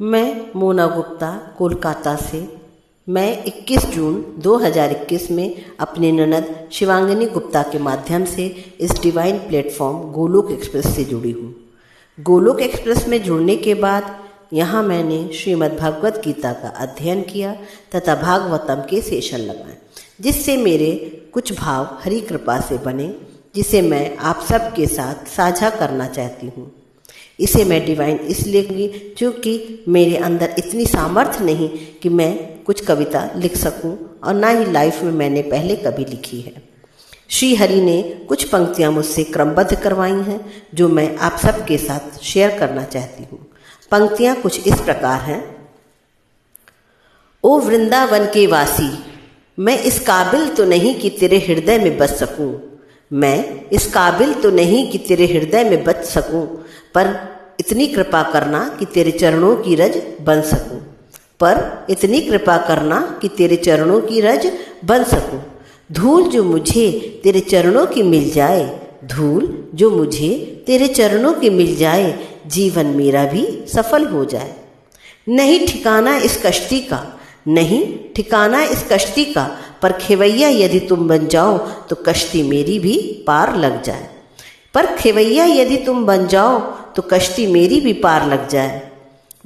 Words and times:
मैं 0.00 0.50
मोना 0.56 0.86
गुप्ता, 0.86 1.30
कोलकाता 1.58 2.14
से। 2.16 2.46
मैं 3.08 3.44
21 3.44 3.84
जून 3.84 4.22
2021 4.38 5.30
में 5.30 5.64
अपने 5.80 6.12
ननद 6.12 6.68
शिवांगिनी 6.72 7.26
गुप्ता 7.26 7.62
के 7.62 7.78
माध्यम 7.78 8.24
से 8.24 8.46
इस 8.80 8.92
डिवाइन 9.02 9.38
प्लेटफॉर्म 9.38 9.98
गोलोक 10.12 10.50
एक्सप्रेस 10.50 10.86
से 10.96 11.04
जुड़ी 11.04 11.30
हूँ। 11.30 11.54
गोलोक 12.18 12.60
एक्सप्रेस 12.60 13.06
में 13.08 13.22
जुड़ने 13.22 13.56
के 13.56 13.74
बाद 13.74 14.16
यहाँ 14.52 14.82
मैंने 14.82 15.22
श्रीमद् 15.34 15.78
भगवत 15.80 16.20
गीता 16.24 16.52
का 16.52 16.68
अध्ययन 16.78 17.22
किया 17.22 17.54
तथा 17.96 18.14
भागवतम 18.14 18.86
के 18.90 19.00
सेशन 19.00 19.38
लगाए, 19.40 19.76
जिससे 20.20 20.56
मेरे 20.56 20.94
कुछ 21.34 21.58
भाव 21.60 21.98
हरी 22.04 22.20
कृपा 22.20 22.60
से 22.60 22.78
बने, 22.78 23.14
जिसे 23.54 23.82
मैं 23.82 24.16
आप 24.16 24.46
सबके 24.48 24.86
साथ 24.86 25.26
साझा 25.26 25.70
करना 25.70 26.06
चाहती 26.08 26.46
हूँ। 26.46 26.72
इसे 27.38 27.64
मैं 27.64 27.84
डिवाइन 27.86 28.16
इसलिए 28.28 28.62
कहूँगी 28.62 28.86
क्योंकि 29.18 29.84
मेरे 29.88 30.16
अंदर 30.18 30.54
इतनी 30.58 30.86
सामर्थ्य 30.86 31.44
नहीं 31.44 31.68
कि 32.02 32.08
मैं 32.08 32.32
कुछ 32.64 32.84
कविता 32.84 33.28
लिख 33.36 33.56
सकूँ, 33.56 33.96
और 34.24 34.34
ना 34.34 34.48
ही 34.48 34.64
लाइफ 34.72 35.02
में 35.02 35.12
मैंने 35.12 35.42
पहले 35.42 35.76
कभी 35.76 36.04
लिखी 36.04 36.40
है। 36.40 36.62
श्री 37.30 37.54
हरि 37.54 37.80
ने 37.80 38.02
कुछ 38.28 38.44
पंक्तियाँ 38.44 38.90
मुझसे 38.92 39.24
क्रमबद्ध 39.24 39.74
करवाई 39.74 40.12
हैं, 40.12 40.40
जो 40.74 40.88
मैं 40.88 41.16
आप 41.16 41.38
सबके 41.38 41.78
साथ 41.78 42.18
शेयर 42.22 42.58
करना 42.58 42.84
चाहती 42.84 43.24
हूँ। 43.32 43.38
पंक्तियाँ 43.92 44.34
कुछ 44.36 44.66
इस 44.66 44.80
प्रकार 44.80 45.20
हैं। 45.20 45.42
ओ 47.44 47.58
वृंदावन 47.60 48.24
के 48.26 48.46
वासी, 48.46 48.90
मैं 49.58 49.78
इस 49.80 49.98
काबिल 50.00 50.48
तो 50.48 50.64
नहीं 50.64 50.94
कि 50.94 51.10
तेरे 51.10 51.38
हृदय 51.38 51.78
में 51.78 51.96
बच 51.98 52.10
सकूँ। 52.10 52.52
मैं 53.10 53.68
इस 53.70 53.86
काबिल 53.92 54.32
तो 54.34 54.50
नहीं 54.50 54.90
कि 54.90 54.98
तेरे 54.98 55.26
हृदय 55.26 55.64
में 55.64 55.84
बच 55.84 56.04
सकूँ, 56.04 56.46
पर 56.94 57.14
इतनी 57.60 57.86
कृपा 57.86 58.22
करना 58.22 58.68
कि 58.78 58.86
तेरे 58.86 59.10
चरणों 59.12 59.54
की 59.56 59.74
रज 59.74 60.00
बन 60.20 60.40
सकूँ। 60.42 60.80
पर 61.40 61.86
इतनी 61.90 62.20
कृपा 62.20 62.56
करना 62.58 63.00
कि 63.22 63.28
तेरे 63.28 63.56
चरणों 63.56 64.00
की 64.00 64.20
रज 64.20 64.50
बन 64.84 65.04
सकूँ। 65.04 65.40
धूल 65.90 66.28
जो 66.30 66.42
मुझे 66.44 66.90
तेरे 67.24 67.40
चरणों 67.40 67.86
की 67.86 68.02
मिल 68.02 68.30
जाए, 68.30 68.64
धूल 69.04 69.68
जो 69.74 69.90
मुझे 69.90 70.30
तेरे 70.66 70.86
चरणों 70.88 71.32
की 71.34 71.50
मिल 71.50 71.74
जाए, 71.76 72.18
जीवन 72.46 72.86
मेरा 72.86 73.24
भी 73.24 73.46
सफल 73.68 74.06
हो 74.06 74.24
जाए। 74.24 74.54
नहीं 75.28 75.66
ठिकाना 75.66 76.16
इस 76.18 76.40
कश्ती 76.46 76.80
का, 76.80 77.02
नहीं 77.48 77.82
ठिकाना 78.16 78.62
इस 78.64 78.84
कश्ती 78.92 79.24
का 79.24 79.50
पर 79.82 79.92
खेवैया 79.92 80.48
यदि 80.48 80.80
तुम 80.80 81.08
बन 81.08 81.26
जाओ 81.26 81.56
तो 81.58 81.96
कश्ती 82.06 82.42
मेरी 82.42 82.78
भी 82.78 82.96
पार 83.26 83.56
लग 83.56 83.82
जाए। 83.82 84.08
पर 84.74 84.86
खेवैया 84.96 85.44
यदि 85.44 85.76
तुम 85.76 86.04
बन 86.06 86.26
जाओ 86.26 86.58
तो 86.96 87.02
कश्ती 87.02 87.46
मेरी 87.46 87.80
भी 87.80 87.92
पार 87.92 88.26
लग 88.28 88.48
जाए। 88.48 88.90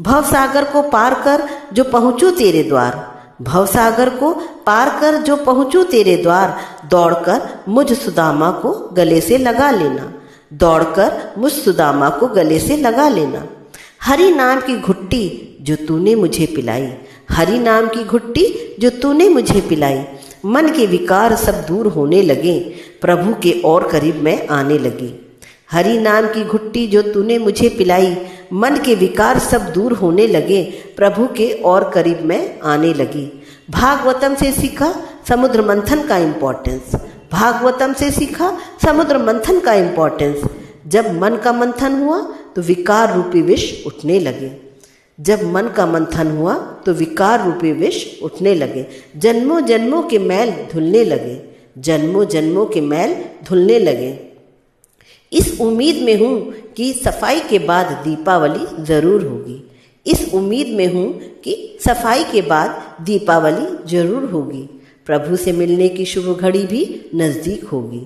भव 0.01 0.23
सागर 0.23 0.65
को 0.65 0.83
पार 0.83 1.15
कर 1.15 1.49
जो 1.73 1.85
पहुंचू 1.85 2.31
तेरे 2.31 2.63
द्वार। 2.63 3.13
भव 3.43 3.67
सागर 3.67 4.09
को 4.11 4.33
पार 4.67 4.89
कर 5.01 5.17
जो 5.17 5.37
पहुंचू 5.37 5.83
तेरे 5.85 6.17
द्वार। 6.17 6.59
दौड़कर 6.91 7.49
मुझ 7.69 7.93
सुदामा 7.93 8.51
को 8.51 8.73
गले 8.93 9.21
से 9.21 9.39
लगा 9.39 9.71
लेना। 9.71 10.13
दौड़कर 10.53 11.35
मुझ 11.39 11.53
सुदामा 11.53 12.09
को 12.11 12.27
गले 12.27 12.59
से 12.59 12.77
लगा 12.77 13.09
लेना। 13.09 13.47
हरि 14.03 14.31
नाम 14.31 14.61
की 14.61 14.77
घुट्टी 14.77 15.57
जो 15.61 15.77
तूने 15.77 16.15
मुझे 16.15 16.47
पिलाई। 16.47 16.89
हरि 17.31 17.59
नाम 17.59 17.87
की 17.87 18.05
घुट्टी 18.05 18.77
जो 18.81 18.91
तूने 18.91 19.29
मुझे 19.29 19.61
पिलाई। 19.61 20.05
मन 20.45 20.69
के 20.69 20.87
विकार 20.87 21.35
सब 21.37 21.65
दूर 21.67 21.87
होने 21.87 22.23
लगे, 22.23 22.59
प्रभु 23.01 23.35
के 23.35 23.51
और 23.61 23.89
करीब 23.89 24.17
मैं 24.17 24.47
आने 24.49 24.79
लगी। 24.79 25.13
हरि 25.71 25.99
नाम 25.99 26.27
की 26.27 26.45
घुट्टी 26.45 26.87
जो 26.87 27.03
तूने 27.03 27.39
मुझे 27.39 27.69
पिलाई, 27.69 28.17
मन 28.53 28.77
के 28.77 28.95
विकार 28.95 29.39
सब 29.39 29.71
दूर 29.73 29.93
होने 29.93 30.27
लगे, 30.27 30.63
प्रभु 30.97 31.27
के 31.27 31.51
और 31.63 31.91
करीब 31.91 32.25
मैं 32.25 32.61
आने 32.61 32.93
लगी। 32.95 33.27
भागवतम 33.71 34.35
से 34.35 34.53
सीखा, 34.53 34.95
समुद्र 35.29 35.63
मंथन 35.63 36.07
का 36.07 36.17
इम्पोर्टेंस 36.17 36.95
भागवतम 37.33 37.93
से 37.93 38.11
सीखा, 38.11 38.51
समुद्र 38.85 39.19
मंथन 39.19 39.61
का 39.61 39.73
इम्पोर्टेंस 39.75 40.43
जब 40.87 41.13
मन 41.21 41.37
का 41.37 41.53
मंथन 41.53 41.93
हुआ 42.03 42.21
तो 42.57 42.63
विकार 42.63 43.15
रूपी 43.15 43.43
विष 43.43 43.87
उठने 43.87 44.19
लगे। 44.21 44.51
जब 45.19 45.43
मन 45.45 45.69
का 45.69 45.87
मंथन 45.87 46.31
हुआ 46.31 46.55
तो 46.87 46.93
विकार 46.93 47.45
रूपी 47.45 47.73
विष 47.73 48.05
उठने 48.23 48.55
लगे। 48.55 48.87
जन्मों 49.17 49.61
जन्मों 49.61 50.03
के 50.03 50.19
मैल 50.19 50.51
धुलने 50.73 51.05
लगे। 51.05 51.41
जन्मों 51.79 52.25
जन्मों 52.25 52.67
के 52.67 52.81
मैल 52.81 53.15
धुलने 53.49 53.79
लगे। 53.79 54.19
इस 55.33 55.61
उम्मीद 55.61 56.03
में 56.03 56.17
हूँ 56.21 56.53
कि 56.77 56.93
सफ़ाई 56.95 57.41
के 57.41 57.59
बाद 57.59 57.93
दीपावली 58.05 58.85
ज़रूर 58.85 59.23
होगी। 59.23 59.63
इस 60.07 60.33
उम्मीद 60.35 60.69
में 60.69 60.87
हूँ 60.95 61.13
कि 61.45 61.55
सफ़ाई 61.81 62.25
के 62.25 62.43
बाद 62.43 62.83
दीपावली 63.01 63.67
ज़रूर 63.91 64.25
होगी। 64.31 64.69
प्रभु 65.07 65.37
से 65.37 65.53
मिलने 65.53 65.89
की 65.89 66.05
शुभ 66.05 66.37
घड़ी 66.37 66.65
भी 66.67 66.85
नज़दीक 67.15 67.65
होगी। 67.65 68.01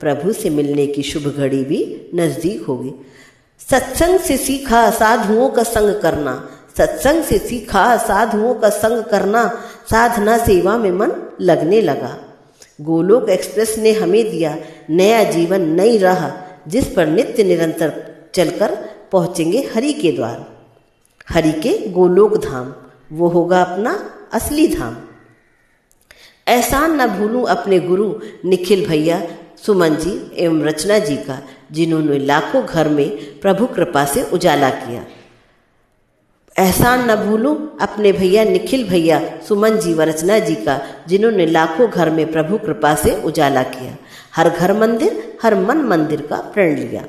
प्रभु 0.00 0.32
से 0.32 0.50
मिलने 0.50 0.86
की 0.86 1.02
शुभ 1.02 1.26
घड़ी 1.28 1.62
भी 1.64 1.80
नज़दीक 2.14 2.62
होगी। 2.62 2.92
सत्संग 3.68 4.18
से 4.18 4.36
सीखा 4.36 4.90
साधुओं 4.90 5.48
का 5.50 5.62
संग 5.62 6.00
करना, 6.00 6.50
सत्संग 6.78 7.22
से 7.24 7.38
सीखा 7.38 7.96
साधुओं 7.96 8.54
का 8.54 8.68
संग 8.68 9.04
करना, 9.04 9.62
साधना 9.90 10.38
सेवा 10.38 10.76
में 10.78 10.90
मन 10.90 11.12
लगने 11.40 11.80
लगा। 11.80 12.16
गोलोक 12.80 13.28
एक्सप्रेस 13.28 13.78
ने 13.78 13.92
हमें 13.92 14.30
दिया, 14.30 14.56
नया 14.90 15.22
जीवन 15.24 15.60
नई 15.60 15.98
राह, 15.98 16.30
जिस 16.68 16.86
पर 16.86 17.06
नित्य 17.06 17.44
निरंतर 17.44 17.92
चलकर 18.34 18.74
पहुँचेंगे 19.12 19.70
हरि 19.74 19.92
के 19.92 20.12
द्वार। 20.12 20.46
हरि 21.30 21.52
के 21.52 21.88
गोलोक 21.88 22.36
धाम, 22.36 22.74
वो 23.12 23.28
होगा 23.28 23.62
अपना 23.62 24.10
असली 24.32 24.66
धाम। 24.68 24.96
एहसान 26.48 27.00
न 27.00 27.06
भूलूं 27.06 27.44
अपने 27.44 27.78
गुरु, 27.78 28.14
निखिल 28.44 28.86
भैया 28.86 29.22
सुमन 29.66 29.96
जी 29.96 30.30
एवं 30.36 30.62
रचना 30.62 30.98
जी 30.98 31.16
का, 31.16 31.42
जिन्होंने 31.72 32.18
लाखों 32.18 32.64
घर 32.64 32.88
में 32.88 33.40
प्रभु 33.40 33.66
कृपा 33.66 34.04
से 34.04 34.22
उजाला 34.22 34.70
किया। 34.70 35.04
एहसान 36.58 37.10
न 37.10 37.16
भूलूं, 37.16 37.56
अपने 37.80 38.12
भैया, 38.12 38.44
निखिल 38.44 38.88
भैया, 38.88 39.20
सुमन 39.48 39.76
जी 39.76 39.94
व 39.94 40.02
रचना 40.02 40.38
जी 40.38 40.54
का, 40.54 40.80
जिन्होंने 41.08 41.46
लाखों 41.46 41.90
घर 41.90 42.10
में 42.10 42.32
प्रभु 42.32 42.58
कृपा 42.58 42.94
से 42.94 43.22
उजाला 43.22 43.62
किया। 43.62 43.96
हर 44.36 44.50
घर 44.50 44.72
मंदिर, 44.72 45.38
हर 45.42 45.54
मन 45.54 45.76
मंदिर 45.76 46.20
का 46.20 46.36
प्रण 46.36 46.76
लिया। 46.76 47.04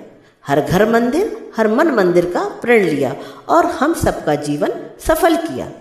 हर 0.47 0.61
घर 0.61 0.89
मंदिर, 0.89 1.51
हर 1.57 1.67
मन 1.67 1.87
मंदिर 1.87 2.25
का 2.25 2.43
प्रण 2.43 2.83
लिया 2.83 3.15
और 3.49 3.65
हम 3.65 3.93
सबका 3.93 4.35
जीवन 4.35 4.71
सफल 4.99 5.35
किया। 5.35 5.71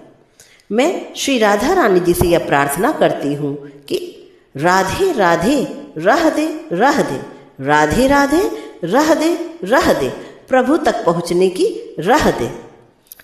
मैं 0.73 1.15
श्री 1.17 1.39
राधा 1.39 1.73
रानी 1.73 2.01
जी 2.01 2.15
से 2.15 2.29
यह 2.29 2.39
प्रार्थना 2.39 2.93
करती 2.93 3.35
हूँ 3.35 3.57
कि 3.89 4.29
राधे 4.57 5.13
राधे 5.13 5.80
रह 5.97 6.31
दे 6.31 6.47
रह 6.73 7.03
दे 7.03 7.21
राधे 7.65 8.07
राधे 8.07 8.43
रह 8.85 9.15
दे 9.15 9.35
रह 9.65 9.93
दे 9.93 10.09
प्रभु 10.49 10.77
तक 10.77 11.05
पहुँचने 11.07 11.49
की 11.49 11.97
रह 11.99 12.31
दे 12.31 12.71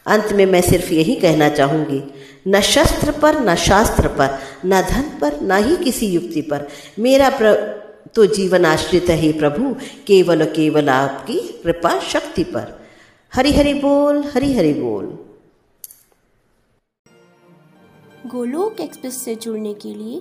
अंत 0.07 0.33
में 0.33 0.47
मैं 0.47 0.61
सिर्फ़ 0.61 0.93
यही 0.93 1.15
कहना 1.15 1.49
चाहूँगी, 1.49 2.03
न 2.49 2.61
शस्त्र 2.61 3.11
पर, 3.11 3.41
न 3.41 3.55
शास्त्र 3.55 4.09
पर, 4.09 4.39
न 4.67 4.83
धन 4.83 5.19
पर, 5.21 5.41
न 5.41 5.65
ही 5.65 5.77
किसी 5.77 6.07
युक्ति 6.07 6.43
पर। 6.43 6.69
मेरा 6.99 7.31
प्र... 7.31 7.55
तो 8.15 8.27
जीवन 8.27 8.65
आश्रित 8.65 9.09
है 9.11 9.33
प्रभु, 9.33 9.75
केवल 10.07 10.45
केवल 10.45 10.89
आपकी 10.89 11.39
कृपा 11.65 11.99
शक्ति 11.99 12.45
पर। 12.45 12.87
हरि 13.33 13.53
हरि 13.53 13.75
बोल 13.75 14.25
हरि 14.35 14.53
हरि 14.55 14.73
बोल। 14.73 15.07
गोलोक 18.27 18.81
एक्सप्रेस 18.81 19.25
से 19.25 19.35
जुड़ने 19.35 19.75
के 19.75 19.95
लिए 19.95 20.21